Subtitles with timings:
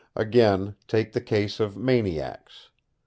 [0.15, 2.69] Again, take the case of maniacs.